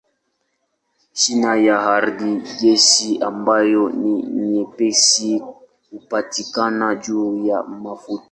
Chini 1.19 1.51
ya 1.67 1.77
ardhi 1.97 2.33
gesi 2.59 3.09
ambayo 3.29 3.89
ni 3.89 4.21
nyepesi 4.23 5.41
hupatikana 5.91 6.95
juu 6.95 7.45
ya 7.45 7.63
mafuta. 7.63 8.19